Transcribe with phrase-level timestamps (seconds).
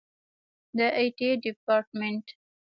[0.77, 2.25] د آی ټي ډیپارټمنټ